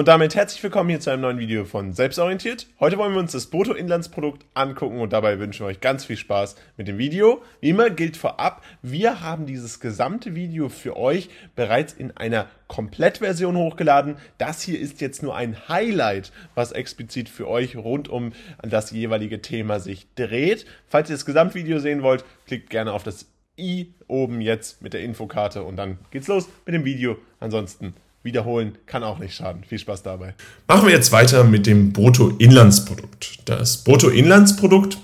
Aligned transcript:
Und 0.00 0.08
damit 0.08 0.34
herzlich 0.34 0.62
willkommen 0.62 0.88
hier 0.88 1.00
zu 1.00 1.10
einem 1.10 1.20
neuen 1.20 1.38
Video 1.38 1.66
von 1.66 1.92
Selbstorientiert. 1.92 2.68
Heute 2.80 2.96
wollen 2.96 3.12
wir 3.12 3.20
uns 3.20 3.32
das 3.32 3.48
Bruttoinlandsprodukt 3.48 4.46
angucken 4.54 4.98
und 4.98 5.12
dabei 5.12 5.38
wünschen 5.38 5.60
wir 5.60 5.66
euch 5.66 5.82
ganz 5.82 6.06
viel 6.06 6.16
Spaß 6.16 6.56
mit 6.78 6.88
dem 6.88 6.96
Video. 6.96 7.42
Wie 7.60 7.68
immer 7.68 7.90
gilt 7.90 8.16
vorab, 8.16 8.64
wir 8.80 9.20
haben 9.20 9.44
dieses 9.44 9.78
gesamte 9.78 10.34
Video 10.34 10.70
für 10.70 10.96
euch 10.96 11.28
bereits 11.54 11.92
in 11.92 12.16
einer 12.16 12.46
Komplettversion 12.66 13.58
hochgeladen. 13.58 14.16
Das 14.38 14.62
hier 14.62 14.80
ist 14.80 15.02
jetzt 15.02 15.22
nur 15.22 15.36
ein 15.36 15.68
Highlight, 15.68 16.32
was 16.54 16.72
explizit 16.72 17.28
für 17.28 17.46
euch 17.46 17.76
rund 17.76 18.08
um 18.08 18.32
das 18.62 18.92
jeweilige 18.92 19.42
Thema 19.42 19.80
sich 19.80 20.06
dreht. 20.14 20.64
Falls 20.88 21.10
ihr 21.10 21.16
das 21.16 21.26
Gesamtvideo 21.26 21.78
sehen 21.78 22.00
wollt, 22.00 22.24
klickt 22.46 22.70
gerne 22.70 22.94
auf 22.94 23.02
das 23.02 23.26
i 23.58 23.92
oben 24.08 24.40
jetzt 24.40 24.80
mit 24.80 24.94
der 24.94 25.02
Infokarte 25.02 25.62
und 25.62 25.76
dann 25.76 25.98
geht's 26.10 26.26
los 26.26 26.48
mit 26.64 26.74
dem 26.74 26.86
Video. 26.86 27.18
Ansonsten 27.38 27.92
wiederholen 28.22 28.76
kann 28.86 29.02
auch 29.02 29.18
nicht 29.18 29.34
schaden. 29.34 29.64
Viel 29.66 29.78
Spaß 29.78 30.02
dabei. 30.02 30.34
Machen 30.68 30.86
wir 30.86 30.94
jetzt 30.94 31.12
weiter 31.12 31.44
mit 31.44 31.66
dem 31.66 31.92
Bruttoinlandsprodukt. 31.92 33.38
Das 33.46 33.78
Bruttoinlandsprodukt 33.78 34.98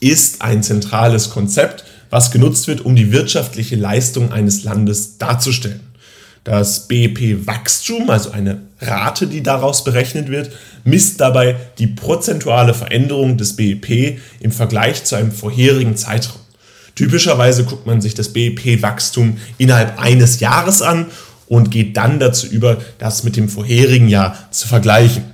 ist 0.00 0.42
ein 0.42 0.62
zentrales 0.62 1.30
Konzept, 1.30 1.84
was 2.10 2.30
genutzt 2.30 2.68
wird, 2.68 2.80
um 2.82 2.94
die 2.94 3.12
wirtschaftliche 3.12 3.76
Leistung 3.76 4.32
eines 4.32 4.62
Landes 4.62 5.18
darzustellen. 5.18 5.80
Das 6.44 6.88
BIP-Wachstum, 6.88 8.08
also 8.08 8.30
eine 8.30 8.62
Rate, 8.80 9.26
die 9.26 9.42
daraus 9.42 9.84
berechnet 9.84 10.30
wird, 10.30 10.50
misst 10.84 11.20
dabei 11.20 11.56
die 11.78 11.88
prozentuale 11.88 12.72
Veränderung 12.72 13.36
des 13.36 13.56
BIP 13.56 14.18
im 14.40 14.52
Vergleich 14.52 15.04
zu 15.04 15.16
einem 15.16 15.32
vorherigen 15.32 15.96
Zeitraum. 15.96 16.40
Typischerweise 16.94 17.64
guckt 17.64 17.86
man 17.86 18.00
sich 18.00 18.14
das 18.14 18.32
BIP-Wachstum 18.32 19.36
innerhalb 19.58 20.00
eines 20.00 20.40
Jahres 20.40 20.80
an 20.80 21.06
und 21.48 21.70
geht 21.70 21.96
dann 21.96 22.18
dazu 22.20 22.46
über, 22.46 22.78
das 22.98 23.24
mit 23.24 23.36
dem 23.36 23.48
vorherigen 23.48 24.08
Jahr 24.08 24.36
zu 24.50 24.68
vergleichen. 24.68 25.24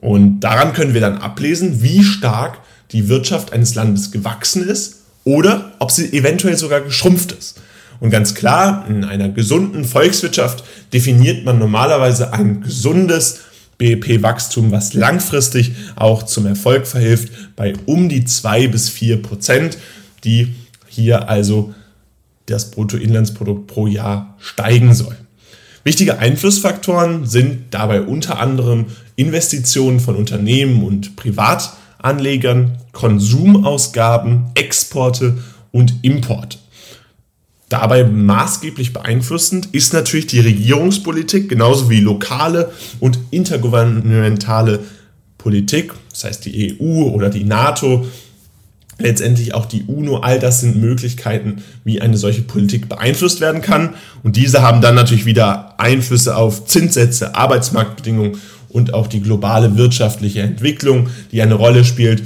Und 0.00 0.40
daran 0.40 0.72
können 0.72 0.94
wir 0.94 1.00
dann 1.00 1.18
ablesen, 1.18 1.82
wie 1.82 2.04
stark 2.04 2.58
die 2.92 3.08
Wirtschaft 3.08 3.52
eines 3.52 3.74
Landes 3.74 4.10
gewachsen 4.12 4.66
ist 4.66 5.00
oder 5.24 5.72
ob 5.78 5.90
sie 5.90 6.12
eventuell 6.12 6.56
sogar 6.56 6.80
geschrumpft 6.80 7.32
ist. 7.32 7.60
Und 8.00 8.10
ganz 8.10 8.34
klar, 8.34 8.86
in 8.88 9.04
einer 9.04 9.28
gesunden 9.28 9.84
Volkswirtschaft 9.84 10.62
definiert 10.92 11.44
man 11.44 11.58
normalerweise 11.58 12.32
ein 12.32 12.62
gesundes 12.62 13.40
BIP-Wachstum, 13.78 14.70
was 14.70 14.94
langfristig 14.94 15.72
auch 15.96 16.24
zum 16.24 16.46
Erfolg 16.46 16.86
verhilft, 16.86 17.56
bei 17.56 17.74
um 17.86 18.08
die 18.08 18.24
zwei 18.24 18.68
bis 18.68 18.88
vier 18.88 19.20
Prozent, 19.20 19.78
die 20.24 20.54
hier 20.86 21.28
also 21.28 21.74
das 22.46 22.70
Bruttoinlandsprodukt 22.70 23.66
pro 23.66 23.86
Jahr 23.86 24.36
steigen 24.38 24.94
soll. 24.94 25.16
Wichtige 25.88 26.18
Einflussfaktoren 26.18 27.24
sind 27.24 27.68
dabei 27.70 28.02
unter 28.02 28.38
anderem 28.38 28.88
Investitionen 29.16 30.00
von 30.00 30.16
Unternehmen 30.16 30.84
und 30.84 31.16
Privatanlegern, 31.16 32.76
Konsumausgaben, 32.92 34.50
Exporte 34.54 35.38
und 35.72 35.94
Import. 36.02 36.58
Dabei 37.70 38.04
maßgeblich 38.04 38.92
beeinflussend 38.92 39.70
ist 39.72 39.94
natürlich 39.94 40.26
die 40.26 40.40
Regierungspolitik, 40.40 41.48
genauso 41.48 41.88
wie 41.88 42.00
lokale 42.00 42.70
und 43.00 43.18
intergouvernementale 43.30 44.80
Politik, 45.38 45.94
das 46.10 46.24
heißt 46.24 46.44
die 46.44 46.76
EU 46.78 47.04
oder 47.04 47.30
die 47.30 47.44
NATO, 47.44 48.04
letztendlich 48.98 49.54
auch 49.54 49.66
die 49.66 49.84
UNO, 49.84 50.18
all 50.18 50.38
das 50.38 50.60
sind 50.60 50.76
Möglichkeiten, 50.76 51.62
wie 51.84 52.00
eine 52.00 52.16
solche 52.16 52.42
Politik 52.42 52.88
beeinflusst 52.88 53.40
werden 53.40 53.62
kann. 53.62 53.94
Und 54.22 54.36
diese 54.36 54.62
haben 54.62 54.80
dann 54.80 54.94
natürlich 54.94 55.24
wieder 55.24 55.78
Einflüsse 55.78 56.36
auf 56.36 56.66
Zinssätze, 56.66 57.34
Arbeitsmarktbedingungen 57.34 58.38
und 58.68 58.94
auch 58.94 59.06
die 59.06 59.20
globale 59.20 59.76
wirtschaftliche 59.76 60.40
Entwicklung, 60.40 61.08
die 61.32 61.40
eine 61.40 61.54
Rolle 61.54 61.84
spielt. 61.84 62.22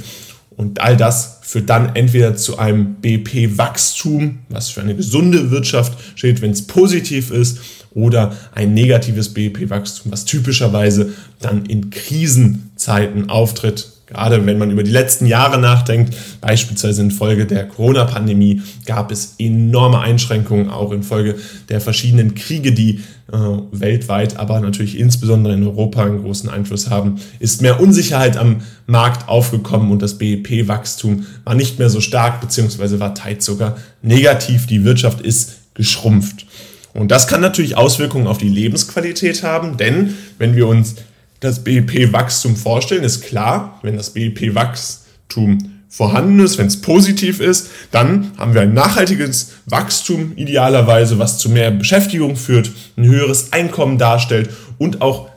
Und 0.55 0.81
all 0.81 0.97
das 0.97 1.39
führt 1.41 1.69
dann 1.69 1.95
entweder 1.95 2.35
zu 2.35 2.57
einem 2.57 2.95
BP-Wachstum, 2.95 4.39
was 4.49 4.69
für 4.69 4.81
eine 4.81 4.95
gesunde 4.95 5.51
Wirtschaft 5.51 5.97
steht, 6.15 6.41
wenn 6.41 6.51
es 6.51 6.67
positiv 6.67 7.31
ist, 7.31 7.59
oder 7.95 8.35
ein 8.55 8.73
negatives 8.73 9.33
BP-Wachstum, 9.33 10.11
was 10.11 10.25
typischerweise 10.25 11.13
dann 11.39 11.65
in 11.65 11.91
Krisenzeiten 11.91 13.29
auftritt, 13.29 13.92
Gerade 14.05 14.45
wenn 14.45 14.57
man 14.57 14.69
über 14.69 14.83
die 14.83 14.91
letzten 14.91 15.25
Jahre 15.25 15.57
nachdenkt, 15.57 16.13
beispielsweise 16.41 17.01
infolge 17.01 17.45
der 17.45 17.67
Corona-Pandemie, 17.67 18.61
gab 18.85 19.11
es 19.11 19.35
enorme 19.39 19.99
Einschränkungen, 19.99 20.69
auch 20.69 20.91
infolge 20.91 21.35
der 21.69 21.79
verschiedenen 21.79 22.35
Kriege, 22.35 22.73
die 22.73 22.99
äh, 23.31 23.37
weltweit, 23.71 24.37
aber 24.37 24.59
natürlich 24.59 24.99
insbesondere 24.99 25.53
in 25.53 25.63
Europa 25.63 26.03
einen 26.03 26.21
großen 26.21 26.49
Einfluss 26.49 26.89
haben, 26.89 27.21
ist 27.39 27.61
mehr 27.61 27.79
Unsicherheit 27.79 28.35
am 28.35 28.61
Markt 28.87 29.29
aufgekommen 29.29 29.89
und 29.91 30.01
das 30.01 30.17
BIP-Wachstum 30.17 31.25
war 31.45 31.55
nicht 31.55 31.79
mehr 31.79 31.89
so 31.89 32.01
stark, 32.01 32.41
beziehungsweise 32.41 32.99
war 32.99 33.15
teils 33.15 33.45
sogar 33.45 33.77
negativ. 34.01 34.67
Die 34.67 34.83
Wirtschaft 34.83 35.21
ist 35.21 35.73
geschrumpft. 35.75 36.45
Und 36.93 37.09
das 37.09 37.27
kann 37.27 37.41
natürlich 37.41 37.77
Auswirkungen 37.77 38.27
auf 38.27 38.37
die 38.37 38.49
Lebensqualität 38.49 39.43
haben, 39.43 39.77
denn 39.77 40.13
wenn 40.37 40.55
wir 40.55 40.67
uns 40.67 40.95
das 41.43 41.63
BIP-Wachstum 41.63 42.55
vorstellen, 42.55 43.03
ist 43.03 43.23
klar, 43.23 43.79
wenn 43.83 43.97
das 43.97 44.11
BIP-Wachstum 44.11 45.57
vorhanden 45.89 46.39
ist, 46.39 46.57
wenn 46.57 46.67
es 46.67 46.81
positiv 46.81 47.39
ist, 47.39 47.69
dann 47.91 48.31
haben 48.37 48.53
wir 48.53 48.61
ein 48.61 48.73
nachhaltiges 48.73 49.51
Wachstum 49.65 50.33
idealerweise, 50.35 51.19
was 51.19 51.37
zu 51.37 51.49
mehr 51.49 51.69
Beschäftigung 51.69 52.35
führt, 52.35 52.71
ein 52.97 53.05
höheres 53.05 53.53
Einkommen 53.53 53.99
darstellt 53.99 54.49
und 54.79 55.01
auch 55.01 55.29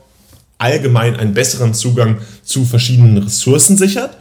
allgemein 0.57 1.15
einen 1.15 1.33
besseren 1.33 1.75
Zugang 1.75 2.17
zu 2.43 2.65
verschiedenen 2.65 3.19
Ressourcen 3.19 3.77
sichert. 3.77 4.17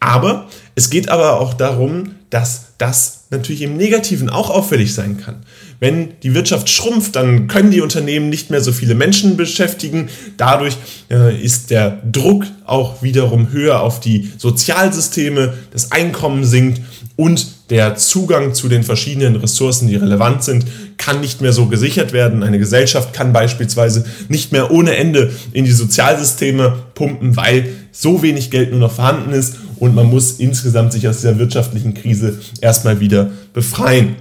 Aber 0.00 0.48
es 0.74 0.88
geht 0.88 1.08
aber 1.10 1.40
auch 1.40 1.54
darum, 1.54 2.14
dass 2.30 2.74
das 2.78 3.26
natürlich 3.30 3.62
im 3.62 3.76
Negativen 3.76 4.30
auch 4.30 4.50
auffällig 4.50 4.94
sein 4.94 5.18
kann. 5.18 5.44
Wenn 5.84 6.14
die 6.22 6.32
Wirtschaft 6.32 6.70
schrumpft, 6.70 7.14
dann 7.14 7.46
können 7.46 7.70
die 7.70 7.82
Unternehmen 7.82 8.30
nicht 8.30 8.48
mehr 8.48 8.62
so 8.62 8.72
viele 8.72 8.94
Menschen 8.94 9.36
beschäftigen. 9.36 10.08
Dadurch 10.38 10.78
äh, 11.10 11.38
ist 11.38 11.68
der 11.68 12.00
Druck 12.10 12.46
auch 12.64 13.02
wiederum 13.02 13.52
höher 13.52 13.82
auf 13.82 14.00
die 14.00 14.32
Sozialsysteme, 14.38 15.52
das 15.74 15.92
Einkommen 15.92 16.46
sinkt 16.46 16.80
und 17.16 17.68
der 17.68 17.96
Zugang 17.96 18.54
zu 18.54 18.70
den 18.70 18.82
verschiedenen 18.82 19.36
Ressourcen, 19.36 19.86
die 19.86 19.96
relevant 19.96 20.42
sind, 20.42 20.64
kann 20.96 21.20
nicht 21.20 21.42
mehr 21.42 21.52
so 21.52 21.66
gesichert 21.66 22.14
werden. 22.14 22.42
Eine 22.42 22.58
Gesellschaft 22.58 23.12
kann 23.12 23.34
beispielsweise 23.34 24.06
nicht 24.30 24.52
mehr 24.52 24.70
ohne 24.70 24.96
Ende 24.96 25.32
in 25.52 25.66
die 25.66 25.72
Sozialsysteme 25.72 26.76
pumpen, 26.94 27.36
weil 27.36 27.68
so 27.92 28.22
wenig 28.22 28.50
Geld 28.50 28.70
nur 28.70 28.80
noch 28.80 28.92
vorhanden 28.92 29.32
ist 29.32 29.56
und 29.76 29.94
man 29.94 30.06
muss 30.06 30.32
insgesamt 30.40 30.94
sich 30.94 31.06
aus 31.06 31.16
dieser 31.16 31.38
wirtschaftlichen 31.38 31.92
Krise 31.92 32.40
erstmal 32.62 33.00
wieder 33.00 33.32
befreien. 33.52 34.16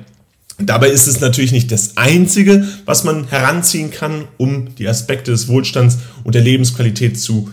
Dabei 0.59 0.89
ist 0.89 1.07
es 1.07 1.19
natürlich 1.19 1.51
nicht 1.51 1.71
das 1.71 1.97
Einzige, 1.97 2.67
was 2.85 3.03
man 3.03 3.27
heranziehen 3.27 3.91
kann, 3.91 4.27
um 4.37 4.75
die 4.75 4.87
Aspekte 4.87 5.31
des 5.31 5.47
Wohlstands 5.47 5.97
und 6.23 6.35
der 6.35 6.43
Lebensqualität 6.43 7.19
zu 7.19 7.51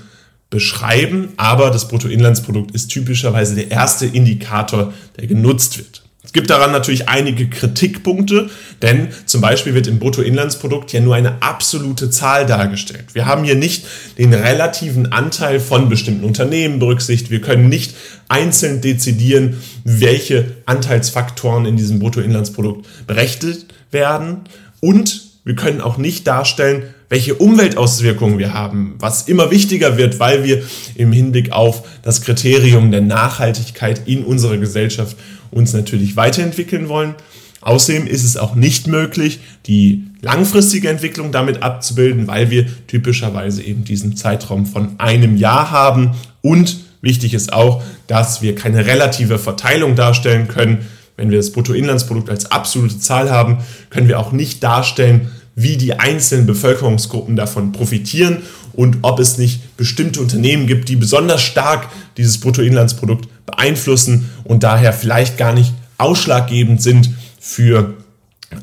beschreiben, 0.51 1.29
aber 1.37 1.71
das 1.71 1.89
Bruttoinlandsprodukt 1.89 2.73
ist 2.73 2.89
typischerweise 2.89 3.55
der 3.55 3.71
erste 3.71 4.07
Indikator, 4.07 4.93
der 5.17 5.29
genutzt 5.29 5.79
wird. 5.79 6.03
Es 6.23 6.35
gibt 6.35 6.51
daran 6.51 6.71
natürlich 6.71 7.09
einige 7.09 7.49
Kritikpunkte, 7.49 8.51
denn 8.83 9.09
zum 9.25 9.41
Beispiel 9.41 9.75
wird 9.75 9.87
im 9.87 9.99
Bruttoinlandsprodukt 9.99 10.93
ja 10.93 11.01
nur 11.01 11.15
eine 11.15 11.41
absolute 11.43 12.11
Zahl 12.11 12.45
dargestellt. 12.45 13.07
Wir 13.15 13.25
haben 13.25 13.43
hier 13.45 13.55
nicht 13.55 13.87
den 14.19 14.35
relativen 14.35 15.13
Anteil 15.13 15.61
von 15.61 15.89
bestimmten 15.89 16.25
Unternehmen 16.25 16.79
berücksichtigt. 16.79 17.31
Wir 17.31 17.41
können 17.41 17.71
nicht 17.71 17.95
einzeln 18.29 18.83
dezidieren, 18.83 19.57
welche 19.85 20.57
Anteilsfaktoren 20.67 21.65
in 21.65 21.79
diesem 21.79 22.01
Bruttoinlandsprodukt 22.01 22.87
berechnet 23.07 23.67
werden. 23.91 24.43
Und 24.81 25.23
wir 25.45 25.57
können 25.57 25.81
auch 25.81 25.97
nicht 25.97 26.27
darstellen, 26.27 26.95
welche 27.09 27.35
Umweltauswirkungen 27.35 28.39
wir 28.39 28.53
haben, 28.53 28.95
was 28.99 29.27
immer 29.27 29.51
wichtiger 29.51 29.97
wird, 29.97 30.21
weil 30.21 30.45
wir 30.45 30.63
im 30.95 31.13
Hinblick 31.13 31.51
auf 31.51 31.83
das 32.03 32.21
Kriterium 32.21 32.93
der 32.93 33.01
Nachhaltigkeit 33.01 34.07
in 34.07 34.23
unserer 34.23 34.59
Gesellschaft 34.59 35.17
uns 35.51 35.73
natürlich 35.73 36.17
weiterentwickeln 36.17 36.89
wollen. 36.89 37.15
Außerdem 37.63 38.07
ist 38.07 38.25
es 38.25 38.37
auch 38.37 38.55
nicht 38.55 38.87
möglich, 38.87 39.41
die 39.67 40.05
langfristige 40.23 40.89
Entwicklung 40.89 41.31
damit 41.31 41.63
abzubilden, 41.63 42.27
weil 42.27 42.51
wir 42.51 42.67
typischerweise 42.87 43.63
eben 43.63 43.85
diesen 43.85 44.17
Zeitraum 44.17 44.65
von 44.65 44.99
einem 44.99 45.37
Jahr 45.37 45.71
haben. 45.71 46.13
Und 46.41 46.81
wichtig 47.03 47.35
ist 47.35 47.53
auch, 47.53 47.83
dass 48.07 48.41
wir 48.41 48.55
keine 48.55 48.87
relative 48.87 49.39
Verteilung 49.39 49.95
darstellen 49.95 50.49
können. 50.49 50.87
Wenn 51.17 51.31
wir 51.31 51.37
das 51.37 51.53
Bruttoinlandsprodukt 51.53 52.31
als 52.31 52.51
absolute 52.51 52.99
Zahl 52.99 53.31
haben, 53.31 53.59
können 53.91 54.09
wir 54.09 54.19
auch 54.19 54.33
nicht 54.33 54.63
darstellen, 54.63 55.31
wie 55.55 55.77
die 55.77 55.99
einzelnen 55.99 56.47
Bevölkerungsgruppen 56.47 57.37
davon 57.37 57.73
profitieren 57.73 58.39
und 58.73 58.99
ob 59.03 59.21
es 59.21 59.39
nicht 59.39 59.77
bestimmte 59.77 60.21
Unternehmen 60.21 60.67
gibt, 60.67 60.89
die 60.89 60.97
besonders 60.97 61.43
stark 61.43 61.89
dieses 62.17 62.39
Bruttoinlandsprodukt 62.39 63.29
beeinflussen 63.47 64.31
und 64.45 64.63
daher 64.63 64.93
vielleicht 64.93 65.39
gar 65.39 65.53
nicht 65.53 65.73
ausschlaggebend 65.99 66.83
sind 66.83 67.11
für 67.39 67.95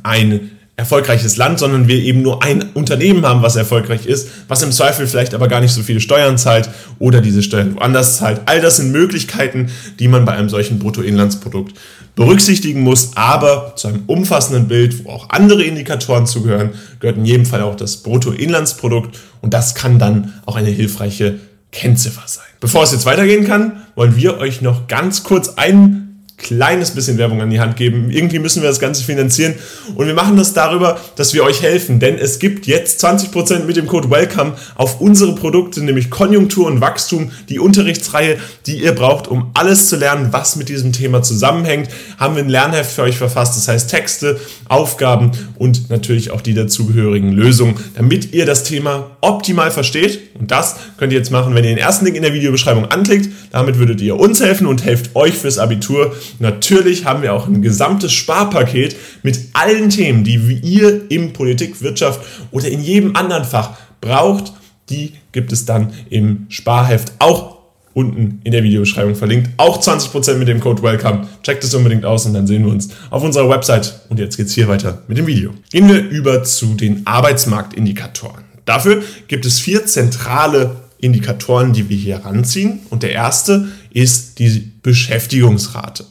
ein 0.04 0.52
erfolgreiches 0.78 1.38
Land, 1.38 1.58
sondern 1.58 1.88
wir 1.88 1.96
eben 1.96 2.22
nur 2.22 2.44
ein 2.44 2.64
Unternehmen 2.76 3.26
haben, 3.26 3.42
was 3.42 3.56
erfolgreich 3.56 4.06
ist, 4.06 4.30
was 4.48 4.62
im 4.62 4.72
Zweifel 4.72 5.08
vielleicht 5.08 5.34
aber 5.34 5.48
gar 5.48 5.60
nicht 5.60 5.74
so 5.74 5.82
viele 5.82 6.00
Steuern 6.00 6.38
zahlt 6.38 6.70
oder 7.00 7.20
diese 7.20 7.42
Steuern 7.42 7.76
woanders 7.76 8.18
zahlt. 8.18 8.42
All 8.46 8.62
das 8.62 8.78
sind 8.78 8.92
Möglichkeiten, 8.92 9.72
die 10.00 10.08
man 10.08 10.24
bei 10.24 10.34
einem 10.34 10.50
solchen 10.50 10.78
Bruttoinlandsprodukt 10.78 11.76
berücksichtigen 12.16 12.82
muss, 12.82 13.12
aber 13.16 13.74
zu 13.76 13.88
einem 13.88 14.04
umfassenden 14.06 14.68
Bild, 14.68 15.04
wo 15.04 15.10
auch 15.10 15.30
andere 15.32 15.64
Indikatoren 15.64 16.28
zugehören, 16.28 16.70
gehört 17.00 17.18
in 17.18 17.26
jedem 17.26 17.48
Fall 17.48 17.64
auch 17.64 17.76
das 17.76 17.98
Bruttoinlandsprodukt 17.98 19.18
und 19.42 19.56
das 19.56 19.74
kann 19.74 19.98
dann 19.98 20.34
auch 20.46 20.56
eine 20.56 20.70
hilfreiche 20.70 21.40
Kennziffer 21.72 22.24
sein. 22.28 22.46
Bevor 22.60 22.84
es 22.84 22.92
jetzt 22.92 23.08
weitergehen 23.08 23.48
kann, 23.48 23.84
wollen 23.96 24.16
wir 24.16 24.38
euch 24.38 24.62
noch 24.62 24.88
ganz 24.88 25.24
kurz 25.24 25.50
einen 25.50 26.07
kleines 26.38 26.92
bisschen 26.92 27.18
Werbung 27.18 27.42
an 27.42 27.50
die 27.50 27.60
Hand 27.60 27.76
geben. 27.76 28.12
Irgendwie 28.12 28.38
müssen 28.38 28.62
wir 28.62 28.70
das 28.70 28.80
Ganze 28.80 29.04
finanzieren 29.04 29.56
und 29.96 30.06
wir 30.06 30.14
machen 30.14 30.38
das 30.38 30.54
darüber, 30.54 31.00
dass 31.16 31.34
wir 31.34 31.44
euch 31.44 31.64
helfen, 31.64 32.00
denn 32.00 32.18
es 32.18 32.38
gibt 32.38 32.68
jetzt 32.68 33.04
20% 33.04 33.64
mit 33.66 33.76
dem 33.76 33.88
Code 33.88 34.12
WELCOME 34.12 34.54
auf 34.76 35.02
unsere 35.02 35.34
Produkte, 35.34 35.84
nämlich 35.84 36.12
Konjunktur 36.12 36.68
und 36.68 36.80
Wachstum, 36.80 37.32
die 37.50 37.60
Unterrichtsreihe, 37.60 38.38
die 38.68 38.84
ihr 38.84 38.94
braucht, 38.94 39.28
um 39.28 39.50
alles 39.56 39.90
zu 39.90 39.96
lernen, 39.96 40.28
was 40.32 40.56
mit 40.56 40.70
diesem 40.70 40.94
Thema 40.94 41.24
zusammenhängt. 41.24 41.90
Haben 42.18 42.36
wir 42.36 42.44
ein 42.44 42.50
Lernheft 42.50 42.92
für 42.92 43.02
euch 43.02 43.18
verfasst, 43.18 43.58
das 43.58 43.68
heißt 43.68 43.90
Texte, 43.90 44.40
Aufgaben 44.70 45.32
und 45.58 45.90
natürlich 45.90 46.30
auch 46.30 46.42
die 46.42 46.54
dazugehörigen 46.54 47.32
Lösungen, 47.32 47.76
damit 47.96 48.34
ihr 48.34 48.46
das 48.46 48.64
Thema 48.64 49.18
optimal 49.22 49.72
versteht. 49.72 50.20
Und 50.40 50.52
das 50.52 50.76
könnt 50.98 51.14
ihr 51.14 51.18
jetzt 51.18 51.32
machen, 51.32 51.56
wenn 51.56 51.64
ihr 51.64 51.72
den 51.72 51.80
ersten 51.80 52.06
Link 52.06 52.16
in 52.16 52.24
der 52.24 52.34
Videobeschreibung 52.34 52.86
anklickt. 52.86 53.30
Damit 53.52 53.80
würdet 53.80 54.02
ihr 54.02 54.20
uns 54.20 54.40
helfen 54.40 54.68
und 54.68 54.86
helft 54.86 55.16
euch 55.16 55.34
fürs 55.34 55.58
Abitur. 55.58 56.16
Natürlich 56.40 57.06
haben 57.06 57.22
wir 57.22 57.34
auch 57.34 57.48
ein 57.48 57.62
gesamtes 57.62 58.14
Sparpaket 58.14 58.96
mit 59.24 59.40
allen 59.54 59.90
Themen, 59.90 60.24
die 60.24 60.36
ihr 60.64 61.10
im 61.10 61.34
Politik, 61.34 61.82
Wirtschaft 61.82 62.22
oder 62.52 62.68
in 62.68 62.82
jedem 62.82 63.16
anderen 63.16 63.44
Fach 63.44 63.72
braucht. 64.02 64.54
Die 64.90 65.14
gibt 65.32 65.52
es 65.52 65.66
dann 65.66 65.94
im 66.10 66.46
Sparheft 66.50 67.14
auch 67.20 67.58
unten 67.98 68.42
in 68.44 68.52
der 68.52 68.64
Videobeschreibung 68.64 69.16
verlinkt. 69.16 69.50
Auch 69.58 69.82
20% 69.82 70.36
mit 70.36 70.48
dem 70.48 70.60
Code 70.60 70.84
WELCOME. 70.84 71.28
Checkt 71.42 71.64
es 71.64 71.74
unbedingt 71.74 72.06
aus 72.06 72.28
und 72.28 72.34
dann 72.34 72.46
sehen 72.46 72.64
wir 72.64 72.72
uns 72.72 72.90
auf 73.10 73.24
unserer 73.24 73.50
Website. 73.50 74.02
Und 74.10 74.20
jetzt 74.20 74.38
geht's 74.38 74.54
hier 74.54 74.68
weiter 74.68 75.02
mit 75.08 75.18
dem 75.18 75.26
Video. 75.26 75.52
Gehen 75.72 75.90
wir 75.90 76.08
über 76.08 76.44
zu 76.44 76.76
den 76.76 77.08
Arbeitsmarktindikatoren. 77.08 78.44
Dafür 78.66 79.02
gibt 79.28 79.48
es 79.48 79.60
vier 79.60 79.88
zentrale 79.88 80.76
Indikatoren, 81.00 81.74
die 81.74 81.90
wir 81.90 81.98
hier 81.98 82.18
ranziehen. 82.18 82.82
Und 82.92 83.02
der 83.02 83.14
erste 83.14 83.70
ist 83.92 84.38
die 84.38 84.72
Beschäftigungsrate. 84.84 86.06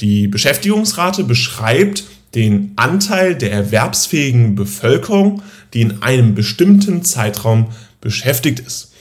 Die 0.00 0.28
Beschäftigungsrate 0.28 1.24
beschreibt 1.24 2.04
den 2.34 2.72
Anteil 2.76 3.34
der 3.34 3.52
erwerbsfähigen 3.52 4.54
Bevölkerung, 4.54 5.42
die 5.72 5.80
in 5.80 6.02
einem 6.02 6.34
bestimmten 6.34 7.02
Zeitraum 7.02 7.68
beschäftigt 8.00 8.60
ist. 8.60 8.92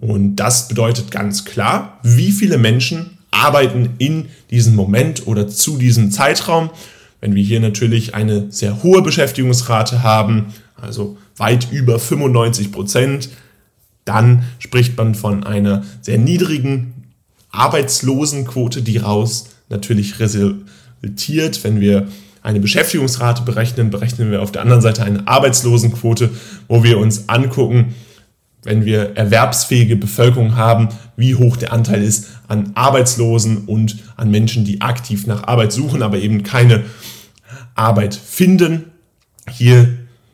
Und 0.00 0.36
das 0.36 0.68
bedeutet 0.68 1.10
ganz 1.10 1.44
klar, 1.44 1.98
wie 2.04 2.30
viele 2.30 2.56
Menschen 2.56 3.18
arbeiten 3.30 3.90
in 3.98 4.26
diesem 4.50 4.74
Moment 4.76 5.26
oder 5.26 5.48
zu 5.48 5.76
diesem 5.76 6.12
Zeitraum. 6.12 6.70
Wenn 7.20 7.34
wir 7.34 7.42
hier 7.42 7.60
natürlich 7.60 8.14
eine 8.14 8.50
sehr 8.50 8.82
hohe 8.82 9.02
Beschäftigungsrate 9.02 10.02
haben, 10.04 10.54
also 10.80 11.18
weit 11.36 11.72
über 11.72 11.98
95 11.98 12.70
Prozent, 12.70 13.30
dann 14.04 14.44
spricht 14.60 14.96
man 14.96 15.14
von 15.14 15.44
einer 15.44 15.84
sehr 16.00 16.18
niedrigen 16.18 16.94
Arbeitslosenquote, 17.50 18.82
die 18.82 18.98
raus 18.98 19.50
natürlich 19.68 20.18
resultiert. 20.20 21.62
Wenn 21.64 21.80
wir 21.80 22.08
eine 22.42 22.60
Beschäftigungsrate 22.60 23.42
berechnen, 23.42 23.90
berechnen 23.90 24.30
wir 24.30 24.42
auf 24.42 24.52
der 24.52 24.62
anderen 24.62 24.82
Seite 24.82 25.02
eine 25.02 25.26
Arbeitslosenquote, 25.26 26.30
wo 26.66 26.82
wir 26.82 26.98
uns 26.98 27.28
angucken, 27.28 27.94
wenn 28.64 28.84
wir 28.84 29.16
erwerbsfähige 29.16 29.96
Bevölkerung 29.96 30.56
haben, 30.56 30.88
wie 31.16 31.34
hoch 31.34 31.56
der 31.56 31.72
Anteil 31.72 32.02
ist 32.02 32.26
an 32.48 32.72
Arbeitslosen 32.74 33.66
und 33.66 33.98
an 34.16 34.30
Menschen, 34.30 34.64
die 34.64 34.80
aktiv 34.80 35.26
nach 35.26 35.44
Arbeit 35.44 35.72
suchen, 35.72 36.02
aber 36.02 36.18
eben 36.18 36.42
keine 36.42 36.84
Arbeit 37.74 38.14
finden. 38.14 38.86
Hier 39.50 39.88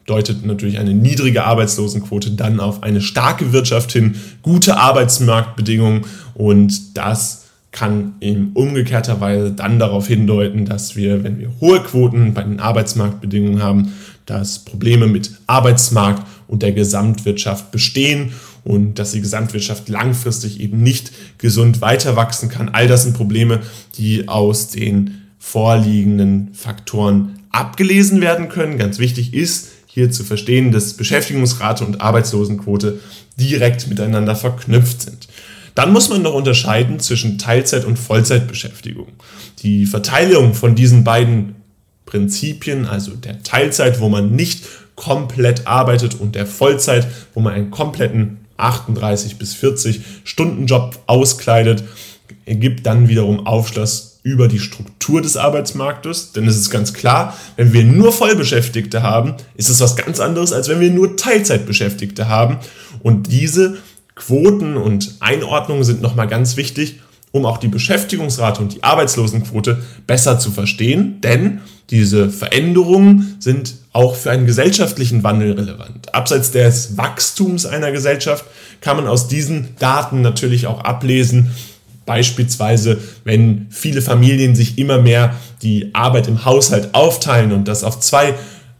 deutet 0.06 0.44
natürlich 0.44 0.78
eine 0.78 0.94
niedrige 0.94 1.44
Arbeitslosenquote 1.44 2.32
dann 2.32 2.60
auf 2.60 2.82
eine 2.82 3.00
starke 3.00 3.52
Wirtschaft 3.52 3.92
hin, 3.92 4.16
gute 4.42 4.76
Arbeitsmarktbedingungen 4.76 6.04
und 6.34 6.96
das 6.96 7.44
kann 7.74 8.14
in 8.20 8.52
umgekehrter 8.52 9.20
Weise 9.20 9.50
dann 9.50 9.80
darauf 9.80 10.06
hindeuten, 10.06 10.64
dass 10.64 10.94
wir, 10.94 11.24
wenn 11.24 11.40
wir 11.40 11.50
hohe 11.60 11.82
Quoten 11.82 12.32
bei 12.32 12.44
den 12.44 12.60
Arbeitsmarktbedingungen 12.60 13.60
haben, 13.60 13.92
dass 14.26 14.64
Probleme 14.64 15.08
mit 15.08 15.32
Arbeitsmarkt 15.48 16.24
und 16.46 16.62
der 16.62 16.70
Gesamtwirtschaft 16.72 17.72
bestehen 17.72 18.32
und 18.62 19.00
dass 19.00 19.10
die 19.10 19.20
Gesamtwirtschaft 19.20 19.88
langfristig 19.88 20.60
eben 20.60 20.82
nicht 20.82 21.10
gesund 21.38 21.80
weiter 21.80 22.14
wachsen 22.14 22.48
kann. 22.48 22.68
All 22.68 22.86
das 22.86 23.02
sind 23.02 23.16
Probleme, 23.16 23.60
die 23.98 24.28
aus 24.28 24.68
den 24.68 25.22
vorliegenden 25.40 26.54
Faktoren 26.54 27.40
abgelesen 27.50 28.20
werden 28.20 28.48
können. 28.48 28.78
Ganz 28.78 29.00
wichtig 29.00 29.34
ist 29.34 29.70
hier 29.86 30.12
zu 30.12 30.22
verstehen, 30.22 30.70
dass 30.70 30.94
Beschäftigungsrate 30.94 31.84
und 31.84 32.00
Arbeitslosenquote 32.00 33.00
direkt 33.36 33.88
miteinander 33.88 34.36
verknüpft 34.36 35.02
sind. 35.02 35.28
Dann 35.74 35.92
muss 35.92 36.08
man 36.08 36.22
noch 36.22 36.34
unterscheiden 36.34 37.00
zwischen 37.00 37.38
Teilzeit- 37.38 37.84
und 37.84 37.98
Vollzeitbeschäftigung. 37.98 39.08
Die 39.62 39.86
Verteilung 39.86 40.54
von 40.54 40.74
diesen 40.74 41.04
beiden 41.04 41.56
Prinzipien, 42.06 42.86
also 42.86 43.12
der 43.12 43.42
Teilzeit, 43.42 44.00
wo 44.00 44.08
man 44.08 44.36
nicht 44.36 44.64
komplett 44.94 45.66
arbeitet 45.66 46.14
und 46.14 46.34
der 46.34 46.46
Vollzeit, 46.46 47.06
wo 47.34 47.40
man 47.40 47.54
einen 47.54 47.70
kompletten 47.70 48.38
38 48.56 49.36
bis 49.36 49.54
40 49.54 50.00
Stunden 50.22 50.66
Job 50.66 51.00
auskleidet, 51.06 51.82
ergibt 52.44 52.86
dann 52.86 53.08
wiederum 53.08 53.46
Aufschluss 53.46 54.20
über 54.22 54.48
die 54.48 54.58
Struktur 54.58 55.20
des 55.20 55.36
Arbeitsmarktes. 55.36 56.32
Denn 56.32 56.46
es 56.46 56.56
ist 56.56 56.70
ganz 56.70 56.94
klar, 56.94 57.36
wenn 57.56 57.72
wir 57.72 57.84
nur 57.84 58.12
Vollbeschäftigte 58.12 59.02
haben, 59.02 59.34
ist 59.56 59.68
es 59.68 59.80
was 59.80 59.96
ganz 59.96 60.20
anderes, 60.20 60.52
als 60.52 60.68
wenn 60.68 60.80
wir 60.80 60.90
nur 60.90 61.16
Teilzeitbeschäftigte 61.16 62.28
haben. 62.28 62.58
Und 63.02 63.30
diese 63.30 63.78
Quoten 64.14 64.76
und 64.76 65.16
Einordnungen 65.20 65.84
sind 65.84 66.02
nochmal 66.02 66.28
ganz 66.28 66.56
wichtig, 66.56 67.00
um 67.32 67.46
auch 67.46 67.58
die 67.58 67.69
Beschäftigungsrate 67.69 68.62
und 68.62 68.75
die 68.75 68.84
Arbeitslosenquote 68.84 69.82
besser 70.06 70.38
zu 70.38 70.52
verstehen, 70.52 71.20
denn 71.20 71.61
diese 71.90 72.31
Veränderungen 72.31 73.37
sind 73.40 73.75
auch 73.93 74.14
für 74.14 74.31
einen 74.31 74.46
gesellschaftlichen 74.46 75.22
Wandel 75.22 75.52
relevant. 75.52 76.14
Abseits 76.14 76.52
des 76.52 76.96
Wachstums 76.96 77.66
einer 77.66 77.93
Gesellschaft 77.93 78.44
kann 78.81 78.96
man 78.96 79.06
aus 79.06 79.28
diesen 79.28 79.76
Daten 79.78 80.22
natürlich 80.22 80.67
auch 80.67 80.81
ablesen, 80.81 81.50
beispielsweise 82.06 82.98
wenn 83.24 83.67
viele 83.70 84.03
Familien 84.03 84.55
sich 84.55 84.79
immer 84.79 85.00
mehr 85.00 85.34
die 85.62 85.91
Arbeit 85.94 86.29
im 86.29 86.44
Haushalt 86.44 86.94
aufteilen 86.94 87.53
und 87.53 87.67
das 87.67 87.84
auf 87.84 87.98
zwei 88.00 88.34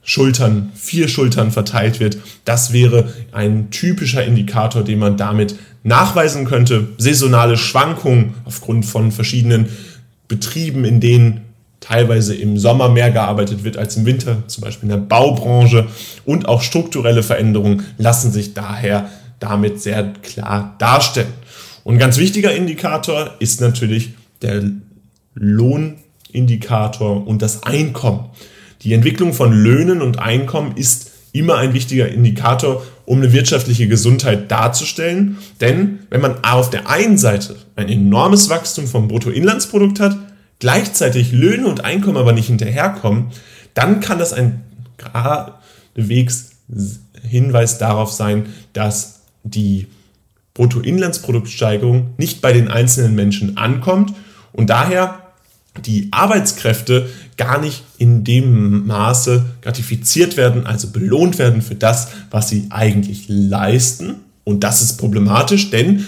Schultern, 0.05 0.71
vier 0.75 1.09
Schultern 1.09 1.51
verteilt 1.51 1.99
wird. 1.99 2.19
Das 2.45 2.73
wäre 2.73 3.13
ein 3.33 3.71
typischer 3.71 4.25
Indikator, 4.25 4.85
den 4.85 4.99
man 4.99 5.17
damit 5.17 5.57
nachweisen 5.83 6.45
könnte. 6.45 6.89
Saisonale 6.99 7.57
Schwankungen 7.57 8.35
aufgrund 8.45 8.85
von 8.85 9.11
verschiedenen 9.13 9.69
Betrieben, 10.29 10.85
in 10.85 11.01
denen 11.01 11.41
teilweise 11.81 12.35
im 12.35 12.59
Sommer 12.59 12.89
mehr 12.89 13.11
gearbeitet 13.11 13.65
wird 13.65 13.77
als 13.77 13.97
im 13.97 14.07
Winter, 14.07 14.43
zum 14.47 14.63
Beispiel 14.63 14.85
in 14.85 14.97
der 14.97 15.05
Baubranche 15.05 15.87
und 16.25 16.49
auch 16.49 16.63
strukturelle 16.63 17.23
Veränderungen 17.23 17.85
lassen 17.99 18.33
sich 18.33 18.55
daher 18.55 19.11
damit 19.39 19.83
sehr 19.83 20.13
klar 20.23 20.77
darstellen. 20.79 21.33
Und 21.83 21.97
ein 21.97 21.99
ganz 21.99 22.17
wichtiger 22.17 22.55
Indikator 22.55 23.35
ist 23.39 23.61
natürlich 23.61 24.15
der 24.41 24.63
Lohnindikator 25.35 27.27
und 27.27 27.43
das 27.43 27.63
Einkommen. 27.65 28.31
Die 28.85 28.93
Entwicklung 28.93 29.33
von 29.33 29.53
Löhnen 29.53 30.03
und 30.03 30.19
Einkommen 30.19 30.77
ist 30.77 31.11
immer 31.33 31.57
ein 31.57 31.73
wichtiger 31.73 32.09
Indikator, 32.09 32.85
um 33.07 33.19
eine 33.19 33.33
wirtschaftliche 33.33 33.89
Gesundheit 33.89 34.51
darzustellen. 34.51 35.39
Denn 35.61 36.01
wenn 36.11 36.21
man 36.21 36.45
auf 36.45 36.71
der 36.71 36.89
einen 36.89 37.17
Seite 37.19 37.57
ein 37.77 37.89
enormes 37.89 38.51
Wachstum 38.51 38.87
vom 38.87 39.09
Bruttoinlandsprodukt 39.09 40.01
hat, 40.01 40.17
gleichzeitig 40.59 41.33
Löhne 41.33 41.67
und 41.67 41.85
Einkommen 41.85 42.19
aber 42.19 42.33
nicht 42.33 42.47
hinterherkommen, 42.47 43.29
dann 43.73 44.01
kann 44.01 44.19
das 44.19 44.33
ein 44.35 44.63
geradewegs 44.99 46.51
Hinweis 47.23 47.79
darauf 47.79 48.13
sein, 48.13 48.47
dass 48.75 49.23
die 49.43 49.89
Bruttoinlandsproduktsteigerung 50.53 52.11
nicht 52.19 52.43
bei 52.43 52.53
den 52.53 52.69
einzelnen 52.69 53.15
Menschen 53.15 53.57
ankommt 53.57 54.13
und 54.53 54.71
daher 54.71 55.25
die 55.85 56.09
Arbeitskräfte 56.13 57.11
gar 57.37 57.61
nicht 57.61 57.83
in 57.99 58.25
dem 58.25 58.87
Maße 58.87 59.45
gratifiziert 59.63 60.37
werden, 60.37 60.67
also 60.67 60.91
belohnt 60.91 61.39
werden 61.39 61.63
für 61.63 61.75
das, 61.75 62.09
was 62.31 62.49
sie 62.49 62.67
eigentlich 62.71 63.25
leisten. 63.29 64.17
Und 64.45 64.65
das 64.65 64.83
ist 64.83 64.99
problematisch, 64.99 65.71
denn 65.71 66.07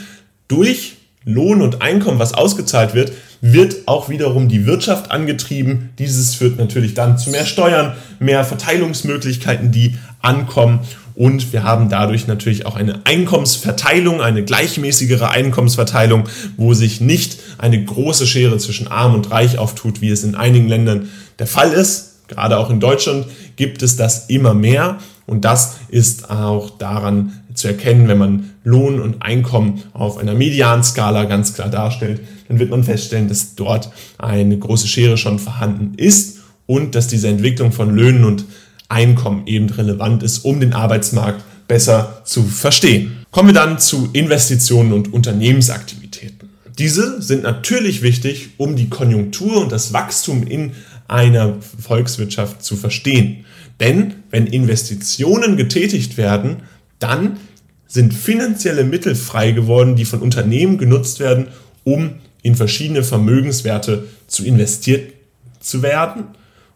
durch 0.49 0.97
Lohn 1.25 1.61
und 1.61 1.83
Einkommen, 1.83 2.21
was 2.21 2.35
ausgezahlt 2.35 2.95
wird, 2.95 3.13
wird 3.41 3.77
auch 3.87 4.09
wiederum 4.09 4.49
die 4.49 4.65
Wirtschaft 4.65 5.11
angetrieben. 5.11 5.91
Dieses 5.99 6.35
führt 6.35 6.59
natürlich 6.59 6.95
dann 6.95 7.19
zu 7.19 7.31
mehr 7.31 7.47
Steuern, 7.47 7.95
mehr 8.21 8.45
Verteilungsmöglichkeiten, 8.45 9.73
die 9.73 9.97
ankommen. 10.23 10.81
Und 11.17 11.55
wir 11.55 11.65
haben 11.65 11.89
dadurch 11.89 12.27
natürlich 12.27 12.67
auch 12.67 12.77
eine 12.77 13.01
Einkommensverteilung, 13.05 14.21
eine 14.21 14.45
gleichmäßigere 14.45 15.31
Einkommensverteilung, 15.31 16.25
wo 16.59 16.75
sich 16.75 17.01
nicht 17.01 17.39
eine 17.57 17.83
große 17.83 18.27
Schere 18.27 18.59
zwischen 18.59 18.87
Arm 18.87 19.15
und 19.15 19.31
Reich 19.31 19.59
auftut, 19.59 20.03
wie 20.03 20.11
es 20.11 20.25
in 20.25 20.35
einigen 20.35 20.69
Ländern 20.69 21.09
der 21.39 21.47
Fall 21.47 21.73
ist. 21.73 22.29
Gerade 22.29 22.59
auch 22.59 22.69
in 22.69 22.81
Deutschland 22.81 23.27
gibt 23.57 23.83
es 23.83 23.97
das 23.97 24.27
immer 24.27 24.53
mehr. 24.53 24.99
Und 25.25 25.47
das 25.47 25.77
ist 25.89 26.29
auch 26.31 26.77
daran 26.77 27.41
zu 27.55 27.69
erkennen, 27.69 28.09
wenn 28.09 28.19
man 28.19 28.51
Lohn 28.63 29.01
und 29.01 29.23
Einkommen 29.23 29.83
auf 29.95 30.19
einer 30.19 30.35
Medianskala 30.35 31.25
ganz 31.25 31.55
klar 31.55 31.71
darstellt, 31.71 32.21
dann 32.49 32.59
wird 32.59 32.71
man 32.71 32.85
feststellen, 32.85 33.29
dass 33.29 33.55
dort 33.55 33.91
eine 34.19 34.59
große 34.59 34.87
Schere 34.87 35.17
schon 35.17 35.39
vorhanden 35.39 35.95
ist 35.97 36.41
und 36.67 36.95
dass 36.95 37.09
diese 37.09 37.29
Entwicklung 37.29 37.73
von 37.73 37.95
Löhnen 37.95 38.25
und 38.25 38.45
Einkommen 38.89 39.47
eben 39.47 39.69
relevant 39.69 40.23
ist, 40.23 40.45
um 40.45 40.61
den 40.61 40.73
Arbeitsmarkt 40.73 41.43
besser 41.69 42.23
zu 42.25 42.43
verstehen. 42.45 43.25
Kommen 43.31 43.49
wir 43.49 43.55
dann 43.55 43.79
zu 43.79 44.09
Investitionen 44.13 44.93
und 44.93 45.13
Unternehmensaktivitäten. 45.13 46.51
Diese 46.79 47.23
sind 47.23 47.43
natürlich 47.43 48.03
wichtig, 48.03 48.51
um 48.59 48.77
die 48.77 48.89
Konjunktur 48.89 49.63
und 49.63 49.73
das 49.73 49.93
Wachstum 49.93 50.47
in 50.47 50.73
einer 51.09 51.57
Volkswirtschaft 51.61 52.63
zu 52.63 52.77
verstehen. 52.77 53.45
Denn 53.81 54.15
wenn 54.31 54.47
Investitionen 54.47 55.57
getätigt 55.57 56.17
werden, 56.17 56.63
dann 56.99 57.39
sind 57.87 58.15
finanzielle 58.15 58.85
Mittel 58.85 59.15
frei 59.15 59.53
geworden, 59.53 59.97
die 59.97 60.05
von 60.05 60.21
Unternehmen 60.21 60.79
genutzt 60.79 61.21
werden, 61.21 61.49
um 61.85 62.17
in 62.43 62.57
verschiedene 62.57 63.03
Vermögenswerte 63.03 64.07
zu 64.27 64.45
investiert 64.45 65.13
zu 65.61 65.83
werden 65.83 66.25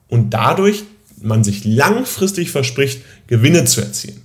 und 0.09 0.31
dadurch 0.31 0.85
man 1.23 1.45
sich 1.45 1.65
langfristig 1.65 2.51
verspricht, 2.51 3.03
Gewinne 3.27 3.65
zu 3.65 3.81
erzielen. 3.81 4.23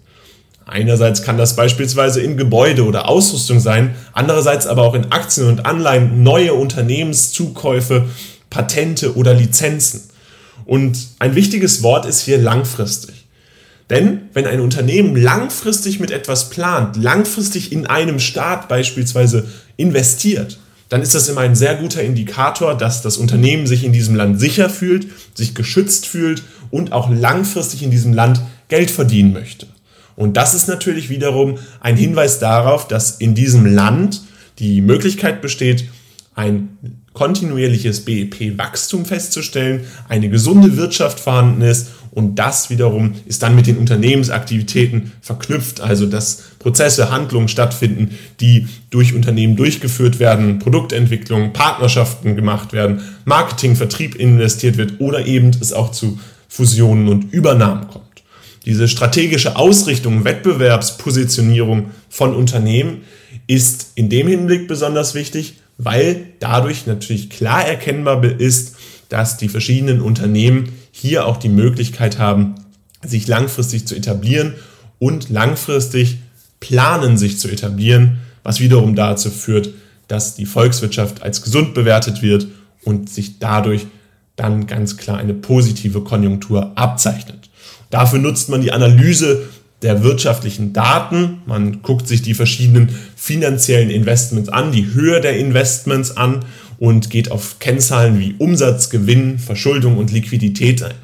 Einerseits 0.65 1.21
kann 1.21 1.37
das 1.37 1.55
beispielsweise 1.55 2.21
in 2.21 2.37
Gebäude 2.37 2.85
oder 2.85 3.07
Ausrüstung 3.07 3.59
sein, 3.59 3.93
andererseits 4.13 4.65
aber 4.65 4.81
auch 4.81 4.95
in 4.95 5.11
Aktien 5.11 5.47
und 5.47 5.65
Anleihen, 5.65 6.23
neue 6.23 6.55
Unternehmenszukäufe, 6.55 8.05
Patente 8.49 9.15
oder 9.15 9.33
Lizenzen. 9.33 10.01
Und 10.65 10.97
ein 11.19 11.35
wichtiges 11.35 11.83
Wort 11.83 12.05
ist 12.05 12.21
hier 12.21 12.39
langfristig. 12.39 13.25
Denn 13.91 14.21
wenn 14.33 14.47
ein 14.47 14.59
Unternehmen 14.59 15.15
langfristig 15.15 15.99
mit 15.99 16.09
etwas 16.09 16.49
plant, 16.49 16.97
langfristig 16.97 17.71
in 17.71 17.85
einem 17.85 18.19
Staat 18.19 18.67
beispielsweise 18.67 19.45
investiert, 19.77 20.57
dann 20.89 21.01
ist 21.01 21.13
das 21.13 21.29
immer 21.29 21.41
ein 21.41 21.55
sehr 21.55 21.75
guter 21.75 22.01
Indikator, 22.01 22.75
dass 22.75 23.01
das 23.03 23.17
Unternehmen 23.17 23.67
sich 23.67 23.83
in 23.83 23.91
diesem 23.91 24.15
Land 24.15 24.39
sicher 24.39 24.69
fühlt, 24.69 25.07
sich 25.35 25.53
geschützt 25.53 26.07
fühlt 26.07 26.43
und 26.71 26.91
auch 26.91 27.09
langfristig 27.09 27.83
in 27.83 27.91
diesem 27.91 28.13
Land 28.13 28.41
Geld 28.67 28.91
verdienen 28.91 29.33
möchte. 29.33 29.67
Und 30.15 30.37
das 30.37 30.53
ist 30.53 30.67
natürlich 30.67 31.09
wiederum 31.09 31.57
ein 31.81 31.97
Hinweis 31.97 32.39
darauf, 32.39 32.87
dass 32.87 33.11
in 33.11 33.35
diesem 33.35 33.65
Land 33.65 34.21
die 34.59 34.81
Möglichkeit 34.81 35.41
besteht, 35.41 35.89
ein 36.35 36.77
kontinuierliches 37.13 38.03
BIP-Wachstum 38.03 39.05
festzustellen, 39.05 39.85
eine 40.09 40.29
gesunde 40.29 40.75
Wirtschaft 40.75 41.19
vorhanden 41.19 41.61
ist 41.61 41.91
und 42.11 42.35
das 42.35 42.69
wiederum 42.69 43.13
ist 43.25 43.43
dann 43.43 43.55
mit 43.55 43.67
den 43.67 43.77
Unternehmensaktivitäten 43.77 45.11
verknüpft, 45.21 45.81
also 45.81 46.05
dass 46.05 46.43
Prozesse, 46.59 47.11
Handlungen 47.11 47.47
stattfinden, 47.47 48.11
die 48.39 48.67
durch 48.89 49.13
Unternehmen 49.13 49.55
durchgeführt 49.55 50.19
werden, 50.19 50.59
Produktentwicklung, 50.59 51.53
Partnerschaften 51.53 52.35
gemacht 52.35 52.73
werden, 52.73 53.01
Marketing, 53.25 53.75
Vertrieb 53.75 54.15
investiert 54.15 54.77
wird 54.77 54.99
oder 54.99 55.25
eben 55.25 55.51
es 55.59 55.73
auch 55.73 55.91
zu 55.91 56.19
Fusionen 56.55 57.09
und 57.09 57.33
Übernahmen 57.33 57.87
kommt. 57.89 58.23
Diese 58.63 58.87
strategische 58.87 59.57
Ausrichtung, 59.57 60.23
Wettbewerbspositionierung 60.23 61.91
von 62.09 62.33
Unternehmen 62.33 63.01
ist 63.45 63.91
in 63.95 64.09
dem 64.09 64.27
Hinblick 64.27 64.69
besonders 64.69 65.15
wichtig, 65.15 65.55
weil 65.77 66.27
dadurch 66.39 66.87
natürlich 66.87 67.29
klar 67.29 67.65
erkennbar 67.65 68.23
ist, 68.23 68.77
dass 69.09 69.35
die 69.35 69.49
verschiedenen 69.49 69.99
Unternehmen 69.99 70.69
hier 70.91 71.25
auch 71.25 71.37
die 71.37 71.49
Möglichkeit 71.49 72.19
haben, 72.19 72.55
sich 73.03 73.27
langfristig 73.27 73.85
zu 73.85 73.93
etablieren 73.93 74.55
und 74.97 75.29
langfristig 75.29 76.19
planen, 76.61 77.17
sich 77.17 77.37
zu 77.37 77.49
etablieren, 77.49 78.19
was 78.43 78.61
wiederum 78.61 78.95
dazu 78.95 79.29
führt, 79.29 79.71
dass 80.07 80.35
die 80.35 80.45
Volkswirtschaft 80.45 81.21
als 81.21 81.41
gesund 81.41 81.73
bewertet 81.73 82.21
wird 82.21 82.47
und 82.85 83.09
sich 83.09 83.39
dadurch 83.39 83.87
dann 84.35 84.67
ganz 84.67 84.97
klar 84.97 85.17
eine 85.17 85.33
positive 85.33 86.01
Konjunktur 86.01 86.71
abzeichnet. 86.75 87.49
Dafür 87.89 88.19
nutzt 88.19 88.49
man 88.49 88.61
die 88.61 88.71
Analyse 88.71 89.43
der 89.81 90.03
wirtschaftlichen 90.03 90.73
Daten. 90.73 91.41
Man 91.45 91.81
guckt 91.81 92.07
sich 92.07 92.21
die 92.21 92.33
verschiedenen 92.33 92.89
finanziellen 93.15 93.89
Investments 93.89 94.49
an, 94.49 94.71
die 94.71 94.93
Höhe 94.93 95.21
der 95.21 95.37
Investments 95.37 96.17
an 96.17 96.43
und 96.79 97.09
geht 97.09 97.31
auf 97.31 97.59
Kennzahlen 97.59 98.19
wie 98.19 98.35
Umsatz, 98.37 98.89
Gewinn, 98.89 99.39
Verschuldung 99.39 99.97
und 99.97 100.11
Liquidität 100.11 100.83
ein. 100.83 100.95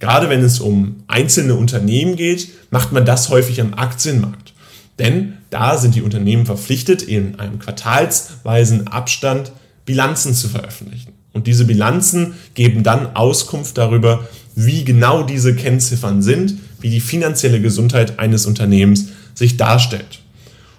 Gerade 0.00 0.28
wenn 0.28 0.42
es 0.42 0.60
um 0.60 1.04
einzelne 1.06 1.54
Unternehmen 1.54 2.16
geht, 2.16 2.48
macht 2.70 2.92
man 2.92 3.04
das 3.04 3.28
häufig 3.28 3.60
am 3.60 3.74
Aktienmarkt. 3.74 4.52
Denn 4.98 5.34
da 5.50 5.78
sind 5.78 5.94
die 5.94 6.02
Unternehmen 6.02 6.46
verpflichtet, 6.46 7.02
in 7.02 7.38
einem 7.38 7.58
quartalsweisen 7.58 8.88
Abstand 8.88 9.52
Bilanzen 9.84 10.34
zu 10.34 10.48
veröffentlichen. 10.48 11.12
Und 11.34 11.46
diese 11.46 11.66
Bilanzen 11.66 12.34
geben 12.54 12.82
dann 12.82 13.14
Auskunft 13.14 13.76
darüber, 13.76 14.26
wie 14.54 14.84
genau 14.84 15.24
diese 15.24 15.54
Kennziffern 15.54 16.22
sind, 16.22 16.54
wie 16.80 16.90
die 16.90 17.00
finanzielle 17.00 17.60
Gesundheit 17.60 18.18
eines 18.18 18.46
Unternehmens 18.46 19.08
sich 19.34 19.56
darstellt. 19.56 20.20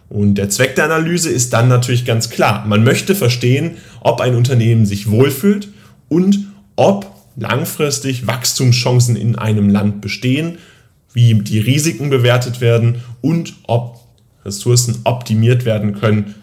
Und 0.10 0.36
der 0.36 0.50
Zweck 0.50 0.76
der 0.76 0.86
Analyse 0.86 1.30
ist 1.30 1.54
dann 1.54 1.68
natürlich 1.68 2.06
ganz 2.06 2.30
klar. 2.30 2.66
Man 2.66 2.84
möchte 2.84 3.16
verstehen, 3.16 3.72
ob 4.02 4.22
ein 4.22 4.36
Unternehmen 4.36 4.86
sich 4.86 5.10
wohlfühlt 5.10 5.68
und 6.08 6.46
ob 6.76 7.12
langfristig 7.36 8.28
Wachstumschancen 8.28 9.16
in 9.16 9.36
einem 9.36 9.70
Land 9.70 10.02
bestehen, 10.02 10.58
wie 11.14 11.34
die 11.34 11.60
Risiken 11.60 12.10
bewertet 12.10 12.62
werden 12.62 13.02
und 13.22 13.56
ob 13.68 14.00
Ressourcen 14.46 15.00
optimiert 15.04 15.66
werden 15.66 16.00
können, 16.00 16.36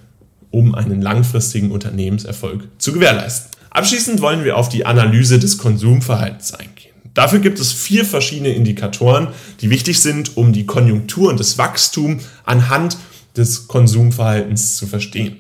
um 0.51 0.75
einen 0.75 1.01
langfristigen 1.01 1.71
Unternehmenserfolg 1.71 2.69
zu 2.79 2.93
gewährleisten. 2.93 3.51
Abschließend 3.73 4.21
wollen 4.21 4.45
wir 4.45 4.59
auf 4.59 4.69
die 4.69 4.85
Analyse 4.85 5.39
des 5.39 5.57
Konsumverhaltens 5.57 6.53
eingehen. 6.53 6.93
Dafür 7.15 7.39
gibt 7.39 7.59
es 7.59 7.73
vier 7.73 8.05
verschiedene 8.05 8.53
Indikatoren, 8.53 9.29
die 9.61 9.71
wichtig 9.71 10.01
sind, 10.01 10.37
um 10.37 10.53
die 10.53 10.67
Konjunktur 10.67 11.31
und 11.31 11.41
das 11.41 11.57
Wachstum 11.57 12.21
anhand 12.45 12.99
des 13.35 13.69
Konsumverhaltens 13.69 14.77
zu 14.77 14.87
verstehen. 14.87 15.37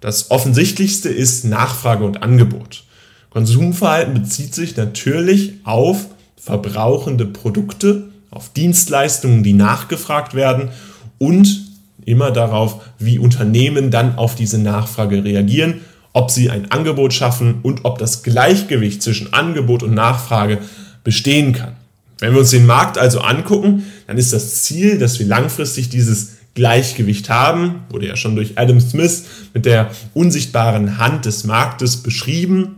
Das 0.00 0.30
offensichtlichste 0.30 1.08
ist 1.08 1.46
Nachfrage 1.46 2.04
und 2.04 2.22
Angebot. 2.22 2.84
Konsumverhalten 3.30 4.14
bezieht 4.14 4.54
sich 4.54 4.76
natürlich 4.76 5.54
auf 5.64 6.06
verbrauchende 6.36 7.24
Produkte, 7.24 8.10
auf 8.30 8.52
Dienstleistungen, 8.52 9.42
die 9.42 9.54
nachgefragt 9.54 10.34
werden 10.34 10.68
und 11.16 11.62
immer 12.04 12.32
darauf, 12.32 12.82
wie 12.98 13.18
Unternehmen 13.18 13.90
dann 13.90 14.16
auf 14.18 14.34
diese 14.34 14.58
Nachfrage 14.58 15.24
reagieren, 15.24 15.80
ob 16.12 16.30
sie 16.30 16.50
ein 16.50 16.70
Angebot 16.70 17.14
schaffen 17.14 17.60
und 17.62 17.84
ob 17.84 17.98
das 17.98 18.22
Gleichgewicht 18.22 19.02
zwischen 19.02 19.32
Angebot 19.32 19.82
und 19.82 19.94
Nachfrage 19.94 20.58
bestehen 21.04 21.52
kann. 21.52 21.72
Wenn 22.18 22.32
wir 22.32 22.40
uns 22.40 22.50
den 22.50 22.66
Markt 22.66 22.98
also 22.98 23.20
angucken, 23.20 23.84
dann 24.06 24.18
ist 24.18 24.32
das 24.32 24.62
Ziel, 24.62 24.98
dass 24.98 25.18
wir 25.18 25.26
langfristig 25.26 25.88
dieses 25.88 26.36
Gleichgewicht 26.54 27.30
haben, 27.30 27.82
wurde 27.88 28.06
ja 28.06 28.16
schon 28.16 28.36
durch 28.36 28.58
Adam 28.58 28.78
Smith 28.78 29.24
mit 29.54 29.64
der 29.64 29.90
unsichtbaren 30.12 30.98
Hand 30.98 31.24
des 31.24 31.44
Marktes 31.44 31.96
beschrieben. 31.96 32.76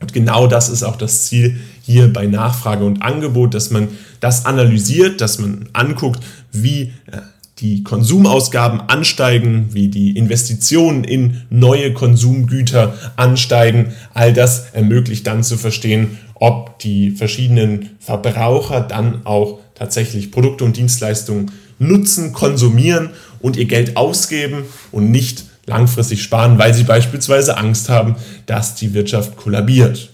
Und 0.00 0.12
genau 0.12 0.46
das 0.46 0.68
ist 0.68 0.82
auch 0.82 0.96
das 0.96 1.24
Ziel 1.24 1.58
hier 1.82 2.12
bei 2.12 2.26
Nachfrage 2.26 2.84
und 2.84 3.02
Angebot, 3.02 3.54
dass 3.54 3.70
man 3.70 3.88
das 4.20 4.44
analysiert, 4.44 5.20
dass 5.20 5.38
man 5.38 5.68
anguckt, 5.72 6.22
wie 6.52 6.92
äh, 7.10 7.18
die 7.58 7.84
Konsumausgaben 7.84 8.80
ansteigen, 8.80 9.68
wie 9.72 9.88
die 9.88 10.16
Investitionen 10.16 11.04
in 11.04 11.42
neue 11.50 11.92
Konsumgüter 11.92 12.94
ansteigen. 13.16 13.92
All 14.12 14.32
das 14.32 14.70
ermöglicht 14.72 15.26
dann 15.26 15.44
zu 15.44 15.56
verstehen, 15.56 16.18
ob 16.34 16.78
die 16.80 17.12
verschiedenen 17.12 17.90
Verbraucher 18.00 18.80
dann 18.80 19.24
auch 19.24 19.60
tatsächlich 19.74 20.32
Produkte 20.32 20.64
und 20.64 20.76
Dienstleistungen 20.76 21.52
nutzen, 21.78 22.32
konsumieren 22.32 23.10
und 23.40 23.56
ihr 23.56 23.66
Geld 23.66 23.96
ausgeben 23.96 24.64
und 24.90 25.10
nicht 25.10 25.44
langfristig 25.66 26.22
sparen, 26.22 26.58
weil 26.58 26.74
sie 26.74 26.84
beispielsweise 26.84 27.56
Angst 27.56 27.88
haben, 27.88 28.16
dass 28.46 28.74
die 28.74 28.94
Wirtschaft 28.94 29.36
kollabiert. 29.36 30.10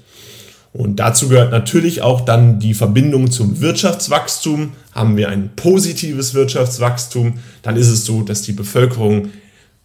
Und 0.72 0.96
dazu 0.96 1.28
gehört 1.28 1.50
natürlich 1.50 2.02
auch 2.02 2.20
dann 2.20 2.60
die 2.60 2.74
Verbindung 2.74 3.30
zum 3.30 3.60
Wirtschaftswachstum. 3.60 4.72
Haben 4.92 5.16
wir 5.16 5.28
ein 5.28 5.50
positives 5.56 6.34
Wirtschaftswachstum, 6.34 7.34
dann 7.62 7.76
ist 7.76 7.88
es 7.88 8.04
so, 8.04 8.22
dass 8.22 8.42
die 8.42 8.52
Bevölkerung 8.52 9.30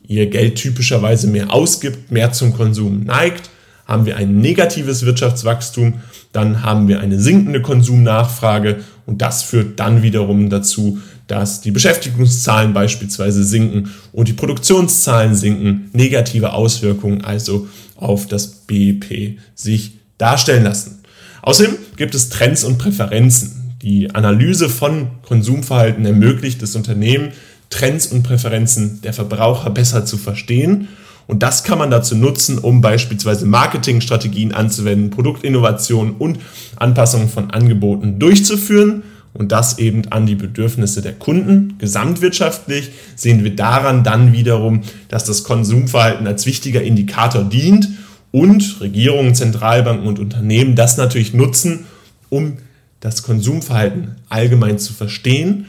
ihr 0.07 0.27
Geld 0.29 0.55
typischerweise 0.55 1.27
mehr 1.27 1.51
ausgibt, 1.51 2.11
mehr 2.11 2.31
zum 2.31 2.53
Konsum 2.53 3.03
neigt. 3.03 3.49
haben 3.87 4.07
wir 4.07 4.17
ein 4.17 4.39
negatives 4.39 5.05
Wirtschaftswachstum, 5.05 5.95
dann 6.31 6.63
haben 6.63 6.87
wir 6.87 7.01
eine 7.01 7.19
sinkende 7.19 7.61
Konsumnachfrage 7.61 8.77
und 9.05 9.21
das 9.21 9.43
führt 9.43 9.79
dann 9.79 10.01
wiederum 10.01 10.49
dazu, 10.49 10.99
dass 11.27 11.61
die 11.61 11.71
Beschäftigungszahlen 11.71 12.73
beispielsweise 12.73 13.43
sinken 13.43 13.91
und 14.11 14.27
die 14.27 14.33
Produktionszahlen 14.33 15.35
sinken, 15.35 15.89
negative 15.93 16.53
Auswirkungen 16.53 17.23
also 17.23 17.67
auf 17.95 18.27
das 18.27 18.47
BIP 18.47 19.37
sich 19.53 19.99
darstellen 20.17 20.63
lassen. 20.63 21.03
Außerdem 21.41 21.75
gibt 21.95 22.15
es 22.15 22.29
Trends 22.29 22.63
und 22.63 22.77
Präferenzen. 22.77 23.73
Die 23.81 24.13
Analyse 24.15 24.69
von 24.69 25.09
Konsumverhalten 25.21 26.05
ermöglicht 26.05 26.61
es 26.63 26.75
Unternehmen, 26.75 27.33
Trends 27.69 28.07
und 28.07 28.23
Präferenzen 28.23 29.01
der 29.01 29.13
Verbraucher 29.13 29.69
besser 29.69 30.05
zu 30.05 30.17
verstehen. 30.17 30.87
Und 31.27 31.43
das 31.43 31.63
kann 31.63 31.79
man 31.79 31.91
dazu 31.91 32.15
nutzen, 32.15 32.59
um 32.59 32.81
beispielsweise 32.81 33.45
Marketingstrategien 33.45 34.53
anzuwenden, 34.53 35.09
Produktinnovationen 35.09 36.15
und 36.15 36.39
Anpassungen 36.75 37.29
von 37.29 37.51
Angeboten 37.51 38.19
durchzuführen 38.19 39.03
und 39.33 39.51
das 39.51 39.79
eben 39.79 40.07
an 40.11 40.25
die 40.25 40.35
Bedürfnisse 40.35 41.01
der 41.01 41.13
Kunden. 41.13 41.75
Gesamtwirtschaftlich 41.77 42.91
sehen 43.15 43.43
wir 43.43 43.55
daran 43.55 44.03
dann 44.03 44.33
wiederum, 44.33 44.81
dass 45.09 45.25
das 45.25 45.43
Konsumverhalten 45.43 46.25
als 46.25 46.45
wichtiger 46.45 46.81
Indikator 46.81 47.43
dient 47.43 47.89
und 48.35 48.81
Regierungen, 48.81 49.33
Zentralbanken 49.33 50.05
und 50.05 50.19
Unternehmen 50.19 50.75
das 50.75 50.97
natürlich 50.97 51.33
nutzen, 51.33 51.85
um 52.27 52.57
das 52.99 53.23
Konsumverhalten 53.23 54.17
allgemein 54.27 54.77
zu 54.77 54.91
verstehen 54.91 55.67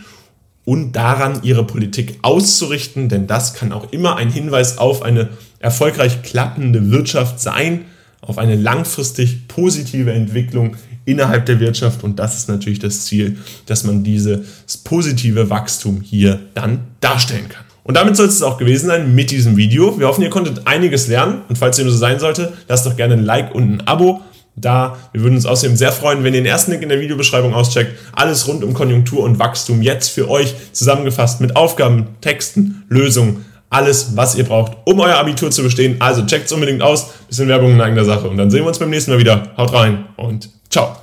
und 0.64 0.90
daran 0.90 1.44
ihre 1.44 1.64
Politik 1.64 2.18
auszurichten, 2.22 3.08
denn 3.08 3.28
das 3.28 3.54
kann 3.54 3.70
auch 3.72 3.92
immer 3.92 4.16
ein 4.16 4.30
Hinweis 4.30 4.78
auf 4.78 5.02
eine 5.02 5.28
erfolgreich 5.60 6.22
klappende 6.22 6.90
Wirtschaft 6.90 7.38
sein, 7.38 7.84
auf 8.20 8.36
eine 8.36 8.56
langfristig 8.56 9.46
positive 9.46 10.12
Entwicklung 10.12 10.74
innerhalb 11.04 11.46
der 11.46 11.60
Wirtschaft 11.60 12.02
und 12.02 12.18
das 12.18 12.36
ist 12.36 12.48
natürlich 12.48 12.80
das 12.80 13.04
Ziel, 13.04 13.38
dass 13.66 13.84
man 13.84 14.02
dieses 14.02 14.76
positive 14.78 15.50
Wachstum 15.50 16.00
hier 16.00 16.40
dann 16.54 16.80
darstellen 16.98 17.48
kann. 17.48 17.64
Und 17.86 17.94
damit 17.96 18.16
soll 18.16 18.26
es 18.26 18.42
auch 18.42 18.58
gewesen 18.58 18.88
sein 18.88 19.14
mit 19.14 19.30
diesem 19.30 19.56
Video. 19.56 19.98
Wir 19.98 20.08
hoffen, 20.08 20.22
ihr 20.22 20.30
konntet 20.30 20.66
einiges 20.66 21.06
lernen 21.06 21.42
und 21.48 21.56
falls 21.56 21.76
dem 21.76 21.88
so 21.88 21.96
sein 21.96 22.18
sollte, 22.18 22.52
lasst 22.68 22.84
doch 22.84 22.96
gerne 22.96 23.14
ein 23.14 23.24
Like 23.24 23.54
und 23.54 23.76
ein 23.76 23.86
Abo 23.86 24.22
da. 24.56 24.96
Wir 25.12 25.22
würden 25.22 25.36
uns 25.36 25.46
außerdem 25.46 25.76
sehr 25.76 25.92
freuen, 25.92 26.24
wenn 26.24 26.34
ihr 26.34 26.40
den 26.40 26.46
ersten 26.46 26.72
Link 26.72 26.82
in 26.82 26.88
der 26.88 27.00
Videobeschreibung 27.00 27.54
auscheckt. 27.54 27.92
Alles 28.12 28.48
rund 28.48 28.64
um 28.64 28.74
Konjunktur 28.74 29.22
und 29.22 29.38
Wachstum 29.38 29.82
jetzt 29.82 30.08
für 30.08 30.28
euch 30.28 30.54
zusammengefasst 30.72 31.40
mit 31.40 31.54
Aufgaben, 31.54 32.08
Texten, 32.20 32.84
Lösungen, 32.88 33.44
alles, 33.70 34.16
was 34.16 34.34
ihr 34.34 34.44
braucht, 34.44 34.76
um 34.84 34.98
euer 34.98 35.16
Abitur 35.16 35.52
zu 35.52 35.62
bestehen. 35.62 35.96
Also 36.00 36.26
checkt 36.26 36.46
es 36.46 36.52
unbedingt 36.52 36.82
aus. 36.82 37.10
Bisschen 37.28 37.46
Werbung 37.46 37.72
in 37.72 37.80
eigener 37.80 38.04
Sache 38.04 38.28
und 38.28 38.36
dann 38.36 38.50
sehen 38.50 38.62
wir 38.62 38.68
uns 38.68 38.80
beim 38.80 38.90
nächsten 38.90 39.12
Mal 39.12 39.20
wieder. 39.20 39.52
Haut 39.56 39.72
rein 39.72 40.06
und 40.16 40.50
Ciao. 40.70 40.96